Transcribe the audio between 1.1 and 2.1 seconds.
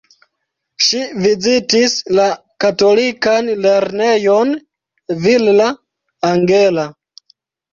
vizitis